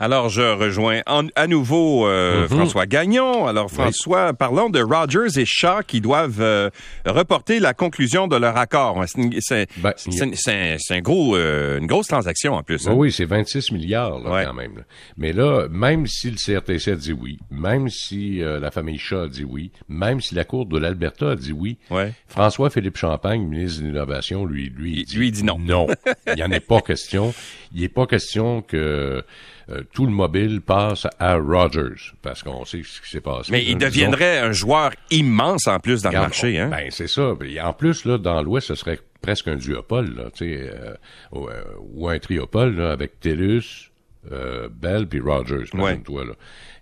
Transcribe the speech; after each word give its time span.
Alors, 0.00 0.28
je 0.28 0.42
rejoins 0.42 1.00
à 1.34 1.46
nouveau 1.48 2.06
euh, 2.06 2.42
Mhm. 2.42 2.48
François 2.56 2.86
Gagnon. 2.86 3.48
Alors, 3.48 3.68
François, 3.68 4.32
parlons 4.32 4.70
de 4.70 4.80
Rogers 4.80 5.40
et 5.40 5.44
Shaw 5.44 5.80
qui 5.84 6.00
doivent 6.00 6.40
euh, 6.40 6.70
reporter 7.04 7.58
la 7.58 7.74
conclusion 7.74 8.28
de 8.28 8.36
leur 8.36 8.56
accord. 8.56 9.02
C'est 9.08 9.18
une- 9.20 9.40
C'est 9.40 9.66
Ben, 9.78 9.92
c'est- 9.96 10.94
un, 10.94 11.00
gros, 11.00 11.34
euh, 11.34 11.78
une 11.80 11.88
grosse 11.88 12.06
transaction 12.06 12.54
en 12.54 12.62
plus. 12.62 12.84
Oui, 12.86 12.92
hein. 12.92 12.94
oui, 12.96 13.12
c'est 13.12 13.24
26 13.24 13.72
milliards 13.72 14.20
là, 14.20 14.30
Ouais. 14.30 14.44
quand 14.46 14.54
même. 14.54 14.76
là. 14.76 14.82
Mais 15.16 15.32
là, 15.32 15.66
même 15.68 16.06
si 16.06 16.30
le 16.30 16.36
CRTC 16.36 16.92
a 16.92 16.94
dit 16.94 17.12
oui, 17.12 17.38
même 17.50 17.88
si 17.88 18.40
euh, 18.40 18.60
la 18.60 18.70
famille 18.70 18.98
Shaw 18.98 19.22
a 19.22 19.28
dit 19.28 19.44
oui, 19.44 19.72
même 19.88 20.20
si 20.20 20.36
la 20.36 20.44
Cour 20.44 20.66
de 20.66 20.78
l'Alberta 20.78 21.32
a 21.32 21.34
dit 21.36 21.52
oui, 21.52 21.76
Ouais. 21.90 22.12
François-Philippe 22.28 22.96
Champagne, 22.98 23.42
ministre 23.42 23.82
de 23.82 23.86
l'Innovation, 23.88 24.44
lui, 24.46 24.72
lui, 24.76 25.04
Il- 25.10 25.18
lui, 25.18 25.26
il 25.28 25.32
dit 25.32 25.42
non. 25.42 25.58
Non, 25.58 25.88
il 26.28 26.34
n'y 26.36 26.42
en 26.44 26.52
est 26.52 26.60
pas 26.60 26.80
question. 26.82 27.34
Il 27.74 27.82
n'est 27.82 27.88
pas 27.88 28.06
question 28.06 28.62
que 28.62 29.22
euh, 29.70 29.82
tout 29.92 30.06
le 30.06 30.12
mobile 30.12 30.60
passe 30.62 31.06
à 31.18 31.34
Rogers, 31.36 32.12
parce 32.22 32.42
qu'on 32.42 32.64
sait 32.64 32.82
ce 32.84 33.00
qui 33.02 33.10
s'est 33.10 33.20
passé. 33.20 33.52
Mais 33.52 33.58
là, 33.58 33.64
il 33.68 33.76
disons. 33.76 33.88
deviendrait 33.90 34.38
un 34.38 34.52
joueur 34.52 34.92
immense 35.10 35.66
en 35.66 35.78
plus 35.78 36.02
dans 36.02 36.10
le 36.10 36.18
marché. 36.18 36.58
Hein? 36.58 36.68
Ben, 36.68 36.86
c'est 36.90 37.08
ça. 37.08 37.34
Et 37.44 37.60
En 37.60 37.72
plus, 37.74 38.04
là, 38.04 38.16
dans 38.18 38.42
l'Ouest, 38.42 38.68
ce 38.68 38.74
serait 38.74 38.98
presque 39.20 39.48
un 39.48 39.56
duopole, 39.56 40.14
là, 40.14 40.24
tu 40.34 40.46
sais, 40.54 40.70
euh, 40.72 40.94
ou, 41.32 41.48
euh, 41.48 41.62
ou 41.94 42.08
un 42.08 42.18
triopole, 42.18 42.76
là, 42.76 42.92
avec 42.92 43.20
TELUS, 43.20 43.90
euh, 44.32 44.68
Bell 44.70 45.06
puis 45.06 45.20
Rogers, 45.20 45.64
imagine-toi, 45.74 46.24
là. 46.24 46.32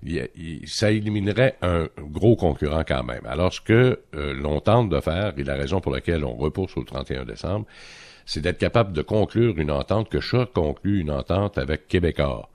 Il- 0.04 0.28
il- 0.36 0.68
ça 0.68 0.90
éliminerait 0.92 1.56
un 1.62 1.88
gros 1.98 2.36
concurrent 2.36 2.84
quand 2.86 3.02
même. 3.02 3.22
Alors, 3.26 3.52
ce 3.52 3.60
que 3.60 3.98
euh, 4.14 4.34
l'on 4.34 4.60
tente 4.60 4.88
de 4.90 5.00
faire, 5.00 5.32
et 5.36 5.42
la 5.42 5.54
raison 5.56 5.80
pour 5.80 5.90
laquelle 5.92 6.24
on 6.24 6.34
repousse 6.36 6.76
au 6.76 6.84
31 6.84 7.24
décembre, 7.24 7.66
c'est 8.26 8.40
d'être 8.42 8.58
capable 8.58 8.92
de 8.92 9.00
conclure 9.02 9.54
une 9.56 9.70
entente, 9.70 10.10
que 10.10 10.20
Shaw 10.20 10.44
conclut 10.46 11.00
une 11.00 11.10
entente 11.10 11.56
avec 11.56 11.88
Québécois. 11.88 12.50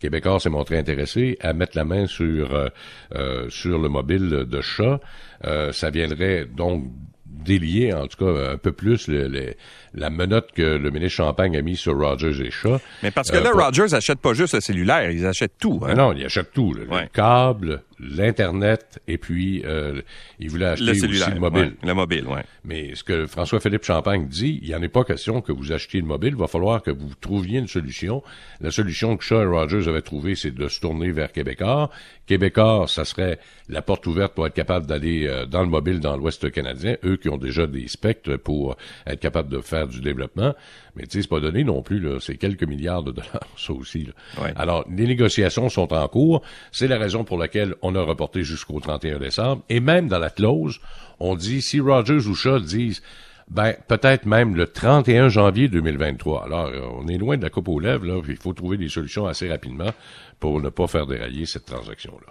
Québécois 0.00 0.38
s'est 0.40 0.48
montré 0.48 0.78
intéressé 0.78 1.36
à 1.40 1.52
mettre 1.52 1.76
la 1.76 1.84
main 1.84 2.06
sur 2.06 2.54
euh, 2.54 2.68
euh, 3.16 3.50
sur 3.50 3.78
le 3.78 3.88
mobile 3.88 4.28
de 4.48 4.60
chat. 4.60 5.00
Euh, 5.44 5.72
ça 5.72 5.90
viendrait 5.90 6.46
donc 6.46 6.84
délier, 7.26 7.92
en 7.92 8.06
tout 8.06 8.24
cas, 8.24 8.52
un 8.52 8.56
peu 8.58 8.72
plus 8.72 9.08
le- 9.08 9.28
le- 9.28 9.54
la 9.94 10.10
menotte 10.10 10.52
que 10.52 10.62
le 10.76 10.90
ministre 10.90 11.16
Champagne 11.18 11.56
a 11.56 11.62
mis 11.62 11.76
sur 11.76 11.96
Rogers 11.98 12.40
et 12.44 12.50
Shaw. 12.50 12.78
Mais 13.02 13.10
parce 13.10 13.30
que 13.30 13.36
là, 13.38 13.50
pour- 13.50 13.60
Rogers 13.64 13.92
achète 13.94 14.18
pas 14.20 14.34
juste 14.34 14.54
le 14.54 14.60
cellulaire, 14.60 15.10
ils 15.10 15.26
achètent 15.26 15.58
tout. 15.58 15.80
Hein? 15.86 15.94
Non, 15.94 16.12
il 16.12 16.24
achète 16.24 16.52
tout. 16.52 16.74
là. 16.74 16.84
Ouais. 16.84 17.02
Le 17.02 17.08
câble, 17.08 17.82
l'Internet, 18.00 19.00
et 19.08 19.18
puis 19.18 19.62
euh, 19.64 20.00
il 20.38 20.50
voulait 20.50 20.66
acheter 20.66 20.86
le 20.86 20.92
aussi 20.92 21.30
le 21.30 21.40
mobile. 21.40 21.62
ouais, 21.62 21.72
le 21.82 21.94
mobile. 21.94 22.24
Mais 22.64 22.94
ce 22.94 23.02
que 23.02 23.26
François-Philippe 23.26 23.84
Champagne 23.84 24.26
dit, 24.28 24.58
il 24.62 24.68
n'y 24.68 24.74
en 24.74 24.82
est 24.82 24.88
pas 24.88 25.04
question 25.04 25.40
que 25.40 25.52
vous 25.52 25.72
achetiez 25.72 26.00
le 26.00 26.06
mobile. 26.06 26.30
Il 26.30 26.40
va 26.40 26.46
falloir 26.46 26.82
que 26.82 26.90
vous 26.90 27.10
trouviez 27.20 27.58
une 27.58 27.68
solution. 27.68 28.22
La 28.60 28.70
solution 28.70 29.16
que 29.16 29.24
Shaw 29.24 29.42
et 29.42 29.46
Rogers 29.46 29.88
avaient 29.88 30.02
trouvée, 30.02 30.34
c'est 30.34 30.54
de 30.54 30.68
se 30.68 30.80
tourner 30.80 31.10
vers 31.10 31.32
Québécois. 31.32 31.90
Québécois, 32.26 32.84
ça 32.88 33.04
serait 33.04 33.38
la 33.68 33.82
porte 33.82 34.06
ouverte 34.06 34.34
pour 34.34 34.46
être 34.46 34.54
capable 34.54 34.86
d'aller 34.86 35.26
euh, 35.26 35.46
dans 35.46 35.62
le 35.62 35.68
mobile 35.68 36.00
dans 36.00 36.16
l'Ouest 36.16 36.50
canadien. 36.50 36.96
Eux 37.04 37.16
qui 37.16 37.28
ont 37.28 37.38
déjà 37.38 37.66
des 37.66 37.88
spectres 37.88 38.36
pour 38.36 38.76
être 39.06 39.20
capables 39.20 39.50
de 39.50 39.60
faire 39.60 39.86
du 39.88 40.00
développement. 40.00 40.54
Mais 40.94 41.04
tu 41.04 41.12
sais, 41.12 41.22
c'est 41.22 41.28
pas 41.28 41.40
donné 41.40 41.64
non 41.64 41.80
plus. 41.82 42.06
C'est 42.20 42.36
quelques 42.36 42.64
milliards 42.64 43.02
de 43.02 43.12
dollars, 43.12 43.46
ça 43.56 43.72
aussi. 43.72 44.04
là. 44.04 44.42
Ouais. 44.42 44.52
Alors, 44.56 44.84
les 44.94 45.06
négociations 45.06 45.68
sont 45.68 45.92
en 45.92 46.08
cours. 46.08 46.42
C'est 46.72 46.88
la 46.88 46.98
raison 46.98 47.24
pour 47.24 47.38
laquelle 47.38 47.74
on 47.82 47.87
a 47.94 48.02
reporté 48.02 48.42
jusqu'au 48.44 48.80
31 48.80 49.18
décembre. 49.18 49.62
Et 49.68 49.80
même 49.80 50.08
dans 50.08 50.18
la 50.18 50.30
clause, 50.30 50.80
on 51.20 51.34
dit, 51.36 51.62
si 51.62 51.80
Rogers 51.80 52.26
ou 52.26 52.34
Shaw 52.34 52.60
disent, 52.60 53.02
ben, 53.50 53.74
peut-être 53.88 54.26
même 54.26 54.54
le 54.56 54.66
31 54.66 55.28
janvier 55.30 55.68
2023. 55.68 56.44
Alors, 56.44 56.66
euh, 56.66 56.80
on 57.00 57.08
est 57.08 57.16
loin 57.16 57.36
de 57.38 57.42
la 57.42 57.48
coupe 57.50 57.68
aux 57.68 57.80
lèvres, 57.80 58.04
là. 58.04 58.20
Il 58.28 58.36
faut 58.36 58.52
trouver 58.52 58.76
des 58.76 58.90
solutions 58.90 59.26
assez 59.26 59.48
rapidement 59.48 59.90
pour 60.38 60.60
ne 60.60 60.68
pas 60.68 60.86
faire 60.86 61.06
dérailler 61.06 61.46
cette 61.46 61.64
transaction-là. 61.64 62.30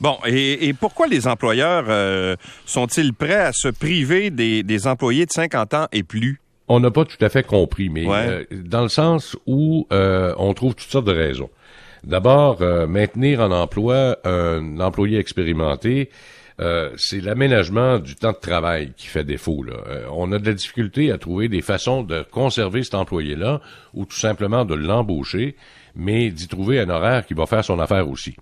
Bon, 0.00 0.16
et, 0.26 0.66
et 0.66 0.72
pourquoi 0.72 1.06
les 1.06 1.28
employeurs 1.28 1.84
euh, 1.88 2.34
sont-ils 2.64 3.12
prêts 3.12 3.34
à 3.34 3.52
se 3.52 3.68
priver 3.68 4.30
des, 4.30 4.62
des 4.62 4.86
employés 4.86 5.26
de 5.26 5.30
50 5.32 5.74
ans 5.74 5.86
et 5.92 6.02
plus? 6.02 6.40
On 6.66 6.80
n'a 6.80 6.90
pas 6.90 7.04
tout 7.04 7.22
à 7.22 7.28
fait 7.28 7.46
compris, 7.46 7.90
mais 7.90 8.06
Ouais. 8.06 8.26
euh, 8.26 8.44
dans 8.50 8.82
le 8.82 8.88
sens 8.88 9.36
où 9.46 9.86
euh, 9.92 10.34
on 10.38 10.54
trouve 10.54 10.74
toutes 10.74 10.90
sortes 10.90 11.06
de 11.06 11.12
raisons. 11.12 11.50
D'abord, 12.04 12.60
euh, 12.60 12.86
maintenir 12.86 13.40
en 13.40 13.50
emploi 13.50 14.18
un 14.24 14.78
employé 14.80 15.18
expérimenté, 15.18 16.10
euh, 16.60 16.90
c'est 16.96 17.20
l'aménagement 17.20 17.98
du 17.98 18.14
temps 18.14 18.32
de 18.32 18.38
travail 18.38 18.92
qui 18.96 19.06
fait 19.06 19.24
défaut. 19.24 19.62
Là. 19.62 19.74
Euh, 19.88 20.06
on 20.12 20.30
a 20.32 20.38
de 20.38 20.46
la 20.46 20.52
difficulté 20.52 21.10
à 21.10 21.18
trouver 21.18 21.48
des 21.48 21.62
façons 21.62 22.02
de 22.02 22.22
conserver 22.30 22.82
cet 22.82 22.94
employé-là 22.94 23.60
ou 23.94 24.04
tout 24.04 24.18
simplement 24.18 24.64
de 24.64 24.74
l'embaucher, 24.74 25.56
mais 25.96 26.30
d'y 26.30 26.46
trouver 26.46 26.78
un 26.78 26.90
horaire 26.90 27.26
qui 27.26 27.34
va 27.34 27.46
faire 27.46 27.64
son 27.64 27.80
affaire 27.80 28.08
aussi. 28.08 28.36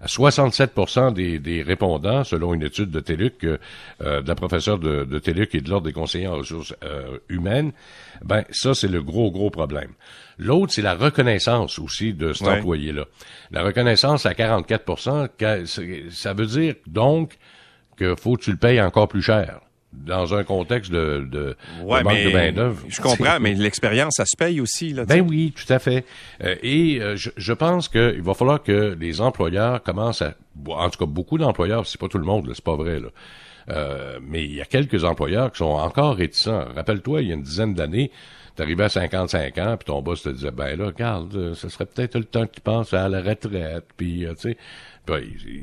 À 0.00 0.06
67 0.06 0.74
des, 1.14 1.38
des 1.40 1.62
répondants, 1.62 2.22
selon 2.22 2.54
une 2.54 2.62
étude 2.62 2.90
de 2.90 3.00
TELUC, 3.00 3.44
euh, 3.44 3.58
de 4.22 4.28
la 4.28 4.34
professeure 4.36 4.78
de, 4.78 5.04
de 5.04 5.18
TELUC 5.18 5.54
et 5.56 5.60
de 5.60 5.68
l'Ordre 5.70 5.86
des 5.88 5.92
conseillers 5.92 6.28
en 6.28 6.36
ressources 6.36 6.72
euh, 6.84 7.18
humaines, 7.28 7.72
ben 8.24 8.44
ça, 8.50 8.74
c'est 8.74 8.86
le 8.88 9.02
gros, 9.02 9.30
gros 9.32 9.50
problème. 9.50 9.90
L'autre, 10.38 10.72
c'est 10.72 10.82
la 10.82 10.94
reconnaissance 10.94 11.80
aussi 11.80 12.14
de 12.14 12.32
cet 12.32 12.46
Ouais. 12.46 12.58
employé-là. 12.58 13.06
La 13.50 13.64
reconnaissance 13.64 14.24
à 14.24 14.34
44 14.34 15.28
que- 15.36 15.64
c'est- 15.64 16.04
ça 16.10 16.32
veut 16.32 16.46
dire 16.46 16.76
donc 16.86 17.36
que 17.96 18.14
faut 18.14 18.36
que 18.36 18.42
tu 18.42 18.52
le 18.52 18.56
payes 18.56 18.80
encore 18.80 19.08
plus 19.08 19.22
cher 19.22 19.60
dans 19.92 20.34
un 20.34 20.44
contexte 20.44 20.90
de, 20.92 21.26
de, 21.30 21.56
de 21.80 21.84
manque 21.84 22.04
de 22.04 22.32
main-d'œuvre. 22.32 22.82
je 22.88 23.00
comprends, 23.00 23.40
mais 23.40 23.54
l'expérience, 23.54 24.14
ça 24.16 24.26
se 24.26 24.36
paye 24.36 24.60
aussi. 24.60 24.92
Là, 24.92 25.04
Ben 25.04 25.26
oui, 25.26 25.52
tout 25.56 25.72
à 25.72 25.78
fait. 25.78 26.04
Euh, 26.42 26.56
et 26.62 27.00
euh, 27.00 27.16
je, 27.16 27.30
je 27.36 27.52
pense 27.52 27.88
qu'il 27.88 28.22
va 28.22 28.34
falloir 28.34 28.62
que 28.62 28.96
les 28.98 29.20
employeurs 29.20 29.82
commencent 29.82 30.22
à, 30.22 30.34
en 30.68 30.90
tout 30.90 30.98
cas 30.98 31.06
beaucoup 31.06 31.38
d'employeurs, 31.38 31.86
c'est 31.86 32.00
pas 32.00 32.08
tout 32.08 32.18
le 32.18 32.26
monde, 32.26 32.50
c'est 32.54 32.64
pas 32.64 32.76
vrai 32.76 33.00
là. 33.00 33.08
Euh, 33.70 34.18
mais 34.22 34.44
il 34.44 34.54
y 34.54 34.60
a 34.60 34.64
quelques 34.64 35.04
employeurs 35.04 35.52
qui 35.52 35.58
sont 35.58 35.66
encore 35.66 36.16
réticents. 36.16 36.64
Rappelle-toi, 36.74 37.22
il 37.22 37.28
y 37.28 37.30
a 37.32 37.34
une 37.34 37.42
dizaine 37.42 37.74
d'années, 37.74 38.10
t'arrivais 38.58 38.84
à 38.84 38.88
55 38.88 39.58
ans, 39.58 39.76
puis 39.76 39.86
ton 39.86 40.02
boss 40.02 40.22
te 40.22 40.30
disait, 40.30 40.50
ben 40.50 40.76
là, 40.76 40.86
regarde, 40.86 41.34
euh, 41.36 41.54
ce 41.54 41.68
serait 41.68 41.86
peut-être 41.86 42.16
le 42.16 42.24
temps 42.24 42.44
que 42.44 42.54
tu 42.56 42.60
penses 42.60 42.92
à 42.92 43.08
la 43.08 43.22
retraite, 43.22 43.84
puis 43.96 44.26
euh, 44.26 44.34
tu 44.34 44.50
sais. 44.50 44.56
Ben, 45.06 45.22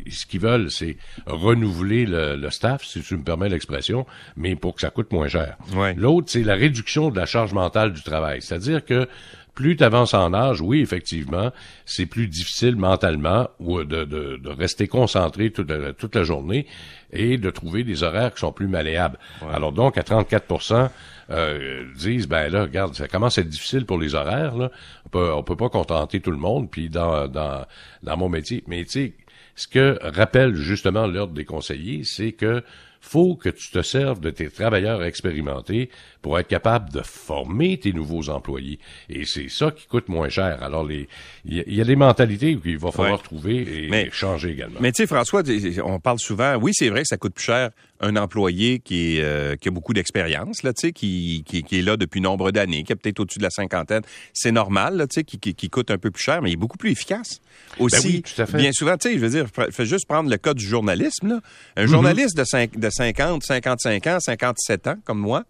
ce 0.10 0.26
qu'ils 0.26 0.40
veulent, 0.40 0.72
c'est 0.72 0.98
renouveler 1.28 2.08
le, 2.08 2.36
le 2.36 2.50
staff, 2.50 2.84
si 2.84 3.02
tu 3.02 3.16
me 3.16 3.24
permets 3.24 3.48
l'expression, 3.48 4.08
mais 4.36 4.56
pour 4.56 4.74
que 4.74 4.82
ça 4.82 4.90
coûte 4.90 5.12
moins 5.12 5.28
cher. 5.28 5.56
Ouais. 5.76 5.94
L'autre, 5.94 6.32
c'est 6.32 6.42
la 6.42 6.56
réduction 6.56 7.12
de 7.12 7.18
la 7.20 7.28
charge 7.28 7.54
mentale 7.54 7.94
du 7.94 8.02
travail. 8.02 8.42
C'est-à-dire 8.42 8.84
que 8.84 9.08
plus 9.56 9.78
tu 9.78 9.84
avances 9.84 10.14
en 10.14 10.34
âge, 10.34 10.62
oui, 10.62 10.82
effectivement, 10.82 11.52
c'est 11.86 12.06
plus 12.06 12.28
difficile 12.28 12.76
mentalement 12.76 13.50
ou 13.60 13.84
de, 13.84 14.04
de, 14.04 14.38
de 14.38 14.50
rester 14.50 14.88
concentré 14.88 15.50
toute 15.50 15.72
la, 15.72 15.94
toute 15.94 16.14
la 16.16 16.24
journée 16.24 16.68
et 17.12 17.38
de 17.38 17.50
trouver 17.50 17.84
des 17.84 18.04
horaires 18.04 18.34
qui 18.34 18.42
sont 18.42 18.52
plus 18.52 18.68
malléables. 18.68 19.18
Alors 19.50 19.72
donc, 19.72 19.98
à 19.98 20.02
34% 20.02 20.90
euh, 21.30 21.86
disent, 21.96 22.28
ben 22.28 22.50
là, 22.50 22.64
regarde, 22.64 22.94
ça 22.94 23.08
commence 23.08 23.38
à 23.38 23.42
être 23.42 23.50
difficile 23.50 23.86
pour 23.86 23.98
les 23.98 24.14
horaires. 24.14 24.56
Là. 24.58 24.72
On 25.06 25.10
peut, 25.10 25.34
on 25.34 25.44
peut 25.44 25.56
pas 25.56 25.70
contenter 25.70 26.20
tout 26.20 26.32
le 26.32 26.38
monde, 26.38 26.70
puis 26.70 26.90
dans, 26.90 27.28
dans, 27.30 27.66
dans 28.04 28.18
mon 28.18 28.28
métier. 28.28 28.64
Mais 28.68 28.84
tu 28.84 28.92
sais, 28.92 29.14
ce 29.56 29.68
que 29.68 29.98
rappelle 30.02 30.56
justement 30.56 31.08
l'ordre 31.08 31.34
des 31.34 31.46
conseillers, 31.46 32.04
c'est 32.04 32.34
que 32.34 32.62
faut 33.08 33.36
que 33.36 33.50
tu 33.50 33.70
te 33.70 33.82
serves 33.84 34.20
de 34.20 34.32
tes 34.32 34.50
travailleurs 34.50 35.04
expérimentés 35.04 35.90
pour 36.22 36.40
être 36.40 36.48
capable 36.48 36.90
de 36.92 37.02
former 37.02 37.78
tes 37.80 37.94
nouveaux 37.94 38.30
employés. 38.30 38.80
Et 39.10 39.26
c'est 39.26 39.48
ça 39.50 39.70
qui 39.72 39.86
coûte 39.86 40.10
moins 40.10 40.28
cher. 40.30 40.62
Alors, 40.64 40.84
les, 40.84 41.08
il 41.46 41.58
y, 41.58 41.60
a- 41.60 41.64
il 41.68 41.76
y 41.76 41.82
a 41.82 41.86
des 41.86 41.96
mentalités 41.96 42.58
qu'il 42.58 42.78
va 42.80 42.92
falloir 42.92 43.18
Ouais. 43.20 43.24
trouver 43.24 43.86
et 43.86 43.90
Mais- 43.90 44.10
changer 44.12 44.50
également. 44.52 44.80
Mais 44.82 44.92
tu 44.92 45.04
sais, 45.04 45.08
François, 45.08 45.44
on 45.84 46.00
parle 46.00 46.20
souvent, 46.20 46.56
oui, 46.56 46.72
c'est 46.74 46.90
vrai 46.90 47.02
que 47.02 47.08
ça 47.08 47.18
coûte 47.18 47.36
plus 47.36 47.44
cher 47.46 47.70
un 48.02 48.16
employé 48.18 48.80
qui, 48.80 49.18
est, 49.18 49.22
euh, 49.24 49.56
qui 49.56 49.70
a 49.70 49.72
beaucoup 49.72 49.94
d'expérience, 49.94 50.64
là, 50.64 50.74
qui, 50.74 51.44
qui, 51.46 51.64
qui 51.64 51.80
est 51.80 51.82
là 51.82 51.96
depuis 51.98 52.20
nombre 52.22 52.52
d'années, 52.52 52.84
qui 52.84 52.92
est 52.92 52.96
peut-être 52.96 53.22
au-dessus 53.22 53.40
de 53.40 53.44
la 53.44 53.50
cinquantaine. 53.50 54.02
C'est 54.34 54.52
normal, 54.52 54.98
là, 54.98 55.08
qui, 55.08 55.24
qui, 55.24 55.54
qui 55.56 55.70
coûte 55.70 55.90
un 55.92 55.98
peu 55.98 56.12
plus 56.12 56.24
cher, 56.24 56.42
mais 56.42 56.50
il 56.50 56.54
est 56.54 56.58
beaucoup 56.58 56.78
plus 56.78 56.92
efficace. 56.92 57.40
Aussi, 57.80 57.96
Ben 57.96 58.44
oui, 58.44 58.46
fait. 58.46 58.58
bien 58.58 58.72
souvent, 58.74 58.96
je 59.02 59.18
veux 59.18 59.30
dire, 59.30 59.46
fais- 59.54 59.72
fais 59.72 59.86
juste 59.86 60.08
prendre 60.08 60.30
le 60.30 60.38
cas 60.38 60.54
du 60.54 60.66
journalisme, 60.66 61.28
là. 61.30 61.40
Un 61.78 61.86
journaliste 61.88 62.36
de, 62.38 62.44
cinq- 62.44 62.78
de 62.78 62.90
50, 62.90 63.44
55 63.44 64.08
ans, 64.08 64.18
57 64.20 64.88
ans, 64.88 64.96
comme 65.06 65.20
moi, 65.20 65.44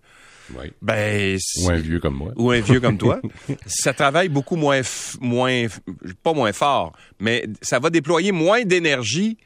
Oui. 0.55 0.71
ben... 0.83 1.39
Ou 1.63 1.69
un 1.69 1.77
vieux 1.77 1.99
comme 1.99 2.15
moi. 2.15 2.31
ou 2.35 2.51
un 2.51 2.59
vieux 2.59 2.79
comme 2.79 2.97
toi, 2.99 3.19
ça 3.65 3.93
travaille 3.93 4.29
beaucoup 4.29 4.55
moins, 4.55 4.81
f- 4.81 5.17
moins, 5.19 5.65
f- 5.65 5.79
pas 6.21 6.33
moins 6.33 6.53
fort, 6.53 6.93
mais 7.19 7.45
ça 7.63 7.79
va 7.79 7.89
déployer 7.89 8.31
moins 8.31 8.63
d'énergie 8.63 9.37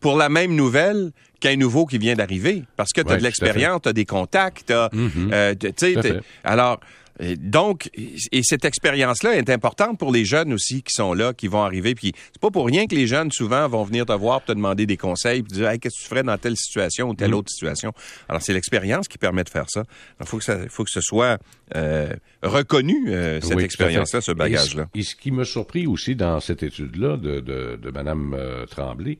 pour 0.00 0.16
la 0.16 0.28
même 0.28 0.54
nouvelle 0.54 1.10
qu'un 1.40 1.56
nouveau 1.56 1.86
qui 1.86 1.98
vient 1.98 2.14
d'arriver. 2.14 2.64
Parce 2.76 2.92
que 2.92 3.00
tu 3.00 3.08
as 3.08 3.12
Ouais, 3.12 3.18
de 3.18 3.22
l'expérience, 3.22 3.82
tu 3.82 3.88
as 3.88 3.92
des 3.92 4.04
contacts, 4.06 4.64
t'as, 4.66 4.88
euh, 4.94 5.54
tu 5.58 5.68
sais, 5.76 5.92
Tout 5.92 5.98
à 5.98 6.02
t'es- 6.02 6.12
fait. 6.14 6.20
alors, 6.44 6.80
Et 7.18 7.34
donc, 7.36 7.88
et 7.94 8.42
cette 8.42 8.66
expérience-là 8.66 9.36
est 9.38 9.48
importante 9.48 9.98
pour 9.98 10.12
les 10.12 10.26
jeunes 10.26 10.52
aussi 10.52 10.82
qui 10.82 10.92
sont 10.92 11.14
là, 11.14 11.32
qui 11.32 11.48
vont 11.48 11.62
arriver. 11.62 11.94
Puis 11.94 12.12
c'est 12.30 12.38
pas 12.42 12.50
pour 12.50 12.66
rien 12.66 12.86
que 12.86 12.94
les 12.94 13.06
jeunes 13.06 13.32
souvent 13.32 13.66
vont 13.68 13.84
venir 13.84 14.04
te 14.04 14.12
voir, 14.12 14.44
te 14.44 14.52
demander 14.52 14.84
des 14.84 14.98
conseils, 14.98 15.42
puis 15.42 15.54
dire 15.54 15.70
hey, 15.70 15.78
qu'est-ce 15.78 15.96
que 15.96 16.02
tu 16.02 16.08
ferais 16.10 16.22
dans 16.24 16.36
telle 16.36 16.58
situation 16.58 17.08
ou 17.08 17.14
telle 17.14 17.30
Mm. 17.30 17.34
autre 17.36 17.48
situation? 17.50 17.94
Alors 18.28 18.42
c'est 18.42 18.52
l'expérience 18.52 19.08
qui 19.08 19.16
permet 19.16 19.44
de 19.44 19.48
faire 19.48 19.64
ça. 19.68 19.84
Il 20.20 20.26
faut 20.26 20.36
que 20.36 20.44
ça, 20.44 20.58
faut 20.68 20.84
que 20.84 20.90
ce 20.90 21.00
soit 21.00 21.38
euh, 21.74 22.12
reconnu 22.42 23.06
euh, 23.08 23.40
cette 23.40 23.54
Oui, 23.56 23.64
expérience-là, 23.64 24.20
ce 24.20 24.32
bagage-là. 24.32 24.86
Et, 24.94 24.98
ce- 24.98 25.00
et 25.00 25.10
ce 25.10 25.16
qui 25.16 25.30
me 25.30 25.44
surpris 25.44 25.86
aussi 25.86 26.16
dans 26.16 26.38
cette 26.40 26.62
étude-là 26.62 27.16
de, 27.16 27.40
de, 27.40 27.78
de 27.82 27.90
Mme 27.90 28.34
euh, 28.38 28.66
Tremblay, 28.66 29.16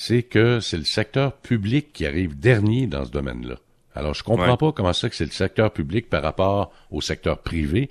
c'est 0.00 0.22
que 0.22 0.60
c'est 0.60 0.76
le 0.78 0.84
secteur 0.84 1.32
public 1.38 1.92
qui 1.92 2.06
arrive 2.06 2.38
dernier 2.38 2.86
dans 2.86 3.04
ce 3.04 3.10
domaine-là. 3.10 3.56
Alors, 3.96 4.14
je 4.14 4.22
comprends 4.22 4.52
Ouais. 4.52 4.56
pas 4.56 4.70
comment 4.70 4.92
ça 4.92 5.08
que 5.08 5.16
c'est 5.16 5.24
le 5.24 5.32
secteur 5.32 5.72
public 5.72 6.08
par 6.08 6.22
rapport 6.22 6.72
au 6.92 7.00
secteur 7.00 7.38
privé 7.42 7.90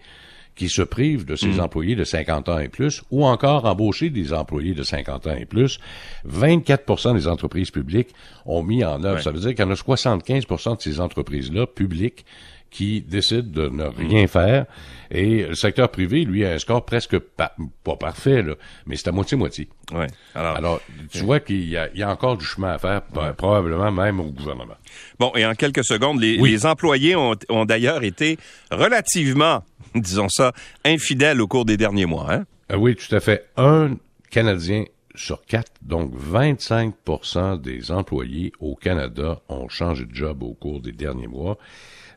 qui 0.58 0.68
se 0.70 0.82
prive 0.82 1.24
de 1.26 1.36
ses 1.36 1.60
employés 1.60 1.96
de 1.96 2.04
50 2.04 2.50
ans 2.50 2.60
et 2.60 2.68
plus, 2.68 3.04
ou 3.12 3.26
encore 3.26 3.66
embaucher 3.66 4.10
des 4.10 4.34
employés 4.34 4.74
de 4.74 4.84
50 4.84 5.28
ans 5.28 5.36
et 5.36 5.46
plus. 5.46 5.80
24% 6.28 7.14
des 7.16 7.28
entreprises 7.28 7.72
publiques 7.72 8.10
ont 8.46 8.64
mis 8.64 8.84
en 8.84 9.04
œuvre. 9.04 9.18
Ouais. 9.18 9.22
Ça 9.22 9.32
veut 9.32 9.40
dire 9.40 9.50
qu'il 9.56 9.60
y 9.60 9.68
en 9.68 9.72
a 9.72 9.76
75% 9.76 10.78
de 10.78 10.82
ces 10.82 11.00
entreprises-là, 11.00 11.68
publiques, 11.68 12.26
qui 12.70 13.02
décident 13.02 13.50
de 13.50 13.70
ne 13.70 13.86
rien 13.86 14.28
faire. 14.28 14.66
Et 15.10 15.44
le 15.46 15.56
secteur 15.56 15.90
privé, 15.90 16.26
lui, 16.26 16.44
a 16.46 16.52
un 16.52 16.60
score 16.60 16.84
presque 16.84 17.18
pa- 17.18 17.56
pas 17.86 17.96
parfait, 17.96 18.42
là, 18.44 18.56
mais 18.86 18.98
c'est 18.98 19.08
à 19.08 19.14
moitié-moitié. 19.14 19.70
Ouais. 19.94 20.08
Alors, 20.36 20.58
Alors, 20.58 20.82
tu 21.10 21.20
vois 21.20 21.40
qu'il 21.40 21.64
y, 21.64 21.78
y 21.96 22.04
a 22.04 22.10
encore 22.12 22.36
du 22.36 22.44
chemin 22.44 22.72
à 22.74 22.78
faire, 22.78 23.02
probablement 23.38 23.90
même 23.90 24.20
au 24.20 24.26
gouvernement. 24.32 24.76
Bon, 25.18 25.32
et 25.38 25.46
en 25.46 25.54
quelques 25.56 25.86
secondes, 25.86 26.20
les, 26.20 26.38
Oui. 26.42 26.52
les 26.52 26.66
employés 26.66 27.16
ont, 27.16 27.36
ont 27.48 27.64
d'ailleurs 27.64 28.04
été 28.04 28.38
relativement, 28.70 29.64
disons 30.02 30.30
ça, 30.30 30.54
infidèles 30.86 31.42
au 31.42 31.48
cours 31.48 31.66
des 31.66 31.78
derniers 31.78 32.06
mois. 32.06 32.34
Hein? 32.34 32.46
Ah 32.70 32.78
oui, 32.78 32.96
tout 32.96 33.14
à 33.16 33.20
fait. 33.20 33.48
Un 33.58 33.98
Canadien 34.30 34.84
sur 35.16 35.44
quatre, 35.46 35.72
donc 35.82 36.14
25% 36.16 37.60
des 37.62 37.92
employés 37.92 38.52
au 38.60 38.76
Canada 38.76 39.42
ont 39.50 39.68
changé 39.70 40.06
de 40.06 40.14
job 40.14 40.44
au 40.44 40.54
cours 40.54 40.80
des 40.82 40.92
derniers 40.92 41.28
mois. 41.28 41.58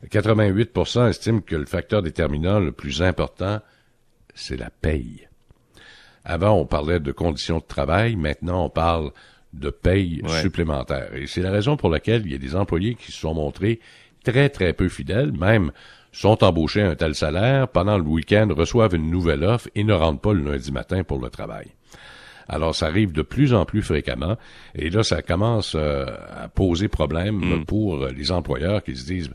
88 0.09 0.71
estiment 1.09 1.41
que 1.41 1.55
le 1.55 1.65
facteur 1.65 2.01
déterminant 2.01 2.59
le 2.59 2.71
plus 2.71 3.01
important, 3.01 3.59
c'est 4.33 4.57
la 4.57 4.69
paye. 4.69 5.27
Avant, 6.23 6.53
on 6.59 6.65
parlait 6.65 6.99
de 6.99 7.11
conditions 7.11 7.57
de 7.57 7.63
travail. 7.63 8.15
Maintenant, 8.15 8.65
on 8.65 8.69
parle 8.69 9.11
de 9.53 9.69
paye 9.69 10.21
Ouais. 10.23 10.41
supplémentaire. 10.41 11.13
Et 11.15 11.27
c'est 11.27 11.41
la 11.41 11.51
raison 11.51 11.77
pour 11.77 11.89
laquelle 11.89 12.23
il 12.25 12.31
y 12.31 12.35
a 12.35 12.39
des 12.39 12.55
employés 12.55 12.95
qui 12.95 13.11
se 13.11 13.19
sont 13.19 13.33
montrés 13.33 13.79
très, 14.23 14.49
très 14.49 14.73
peu 14.73 14.87
fidèles, 14.87 15.31
même 15.31 15.71
sont 16.11 16.43
embauchés 16.43 16.81
à 16.81 16.89
un 16.89 16.95
tel 16.95 17.15
salaire, 17.15 17.67
pendant 17.67 17.97
le 17.97 18.03
week-end 18.03 18.47
reçoivent 18.55 18.95
une 18.95 19.09
nouvelle 19.09 19.43
offre 19.43 19.69
et 19.75 19.83
ne 19.83 19.93
rentrent 19.93 20.21
pas 20.21 20.33
le 20.33 20.43
lundi 20.43 20.71
matin 20.71 21.03
pour 21.03 21.19
le 21.19 21.29
travail. 21.29 21.67
Alors, 22.49 22.75
ça 22.75 22.87
arrive 22.87 23.13
de 23.13 23.21
plus 23.21 23.53
en 23.53 23.65
plus 23.65 23.81
fréquemment. 23.81 24.35
Et 24.75 24.89
là, 24.89 25.03
ça 25.03 25.21
commence 25.21 25.73
euh, 25.75 26.05
à 26.37 26.49
poser 26.49 26.89
problème 26.89 27.63
pour 27.65 27.95
euh, 28.03 28.11
les 28.11 28.29
employeurs 28.31 28.83
qui 28.83 28.97
se 28.97 29.05
disent, 29.05 29.29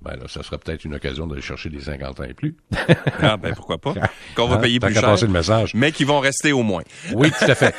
ben 0.00 0.12
là, 0.16 0.28
ça 0.28 0.44
serait 0.44 0.58
peut-être 0.58 0.84
une 0.84 0.94
occasion 0.94 1.26
d'aller 1.26 1.42
chercher 1.42 1.70
des 1.70 1.80
50 1.80 2.20
ans 2.20 2.24
et 2.24 2.34
plus. 2.34 2.56
Ah, 3.20 3.36
ben 3.36 3.52
pourquoi 3.54 3.78
pas? 3.78 3.94
Qu'on 4.36 4.46
va 4.46 4.56
Hein? 4.56 4.60
payer 4.60 4.78
plus 4.78 4.92
cher, 4.94 5.02
passer 5.02 5.26
le 5.26 5.32
message. 5.32 5.74
mais 5.74 5.90
qui 5.90 6.04
vont 6.04 6.20
rester 6.20 6.52
au 6.52 6.62
moins. 6.62 6.82
Oui, 7.14 7.30
tout 7.36 7.50
à 7.50 7.54
fait. 7.56 7.74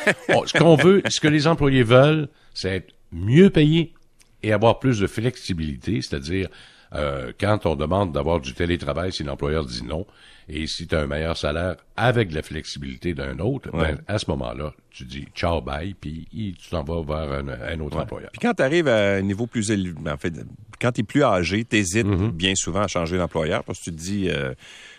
Ce 0.45 0.57
qu'on 0.57 0.75
veut, 0.75 1.01
ce 1.07 1.19
que 1.21 1.27
les 1.29 1.47
employés 1.47 1.83
veulent, 1.83 2.27
c'est 2.53 2.75
être 2.77 2.93
mieux 3.13 3.49
payés 3.49 3.93
et 4.41 4.51
avoir 4.51 4.79
plus 4.79 4.99
de 4.99 5.07
flexibilité, 5.07 6.01
c'est-à-dire 6.01 6.49
euh, 6.93 7.31
quand 7.39 7.65
on 7.65 7.75
demande 7.75 8.11
d'avoir 8.11 8.39
du 8.39 8.53
télétravail, 8.53 9.11
si 9.11 9.23
l'employeur 9.23 9.65
dit 9.65 9.83
non, 9.83 10.05
et 10.49 10.67
si 10.67 10.87
tu 10.87 10.95
as 10.95 10.99
un 11.01 11.07
meilleur 11.07 11.37
salaire 11.37 11.77
avec 11.95 12.33
la 12.33 12.41
flexibilité 12.41 13.13
d'un 13.13 13.39
autre, 13.39 13.69
Ouais. 13.73 13.93
ben, 13.93 14.01
à 14.07 14.17
ce 14.17 14.29
moment-là, 14.31 14.73
tu 14.91 15.05
dis 15.05 15.25
ciao, 15.33 15.61
bye, 15.61 15.93
puis 15.93 16.27
tu 16.31 16.69
t'en 16.69 16.83
vas 16.83 17.01
vers 17.01 17.31
un, 17.39 17.47
un 17.47 17.79
autre 17.79 17.97
employeur. 17.97 18.29
Puis 18.31 18.39
quand 18.41 18.53
tu 18.53 18.61
arrives 18.63 18.87
à 18.89 19.13
un 19.15 19.21
niveau 19.21 19.47
plus 19.47 19.71
élevé, 19.71 19.95
en 20.09 20.17
fait, 20.17 20.33
quand 20.81 20.91
tu 20.91 21.01
es 21.01 21.03
plus 21.03 21.23
âgé, 21.23 21.63
tu 21.63 21.77
hésites 21.77 22.05
Mm-hmm. 22.05 22.31
bien 22.31 22.53
souvent 22.55 22.81
à 22.81 22.87
changer 22.87 23.17
d'employeur 23.17 23.63
parce 23.63 23.79
que 23.79 23.85
tu 23.85 23.91
te 23.91 23.95
dis, 24.01 24.29
euh, 24.29 24.51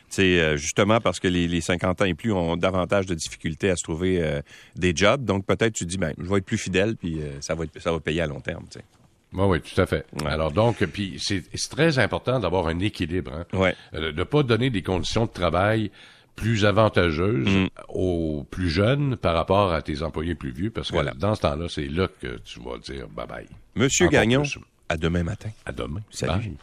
tu 0.08 0.17
sais, 0.17 0.40
euh, 0.40 0.56
justement 0.56 1.00
parce 1.00 1.20
que 1.20 1.29
les, 1.29 1.47
les 1.47 1.61
50 1.61 2.00
ans 2.00 2.05
et 2.06 2.14
plus 2.14 2.32
ont 2.32 2.56
davantage 2.56 3.05
de 3.06 3.14
difficultés 3.14 3.69
à 3.69 3.76
se 3.76 3.82
trouver 3.82 4.23
euh, 4.23 4.40
des 4.76 4.97
jobs. 4.97 5.25
Donc 5.25 5.44
peut-être 5.44 5.75
tu 5.75 5.85
te 5.85 5.90
dis, 5.90 5.99
ben, 5.99 6.14
je 6.19 6.25
vais 6.25 6.38
être 6.38 6.44
plus 6.47 6.58
fidèle, 6.58 6.97
puis 6.97 7.20
euh, 7.20 7.40
ça, 7.40 7.55
va 7.55 7.64
être- 7.64 7.79
ça 7.81 7.93
va 7.93 8.00
payer 8.00 8.23
à 8.23 8.26
long 8.26 8.40
terme. 8.40 8.64
tu 8.70 8.79
sais. 8.79 8.85
Oui, 9.35 9.45
oui, 9.47 9.61
tout 9.61 9.81
à 9.81 9.87
fait. 9.87 10.07
Ouais. 10.23 10.31
Alors 10.31 10.53
donc, 10.53 10.85
puis 10.87 11.17
c'est 11.19 11.43
très 11.71 11.99
important 11.99 12.39
d'avoir 12.41 12.69
un 12.69 12.79
équilibre, 12.79 13.33
hein, 13.35 13.45
Ouais. 13.59 13.75
Euh, 13.95 14.13
de 14.13 14.19
ne 14.19 14.25
pas 14.25 14.43
donner 14.43 14.71
des 14.71 14.83
conditions 14.83 15.27
de 15.27 15.31
travail 15.31 15.91
plus 16.37 16.65
avantageuses 16.65 17.47
Mm. 17.49 17.69
aux 17.91 18.45
plus 18.51 18.69
jeunes 18.71 19.17
par 19.17 19.35
rapport 19.35 19.73
à 19.73 19.83
tes 19.83 20.03
employés 20.03 20.35
plus 20.35 20.51
vieux, 20.53 20.71
parce 20.71 20.89
que 20.89 20.95
Voilà. 20.95 21.13
dans 21.15 21.35
ce 21.35 21.43
temps-là, 21.43 21.67
c'est 21.69 21.87
là 21.89 22.09
que 22.21 22.39
tu 22.45 22.61
vas 22.61 22.79
dire 22.79 23.07
bye 23.09 23.27
bye. 23.27 23.47
Monsieur 23.77 24.07
Encore 24.07 24.21
Gagnon, 24.21 24.43
plus. 24.43 24.59
à 24.89 24.97
demain 24.97 25.23
matin. 25.23 25.51
À 25.67 25.73
demain. 25.73 26.01
Salut. 26.11 26.33
Bye. 26.33 26.57